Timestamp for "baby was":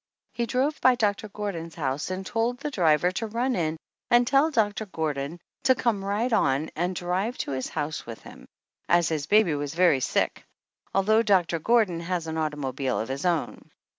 9.27-9.75